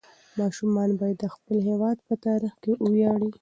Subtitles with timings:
[0.39, 2.53] ماشومان باید د خپل هېواد په تاریخ
[2.83, 3.29] وویاړي.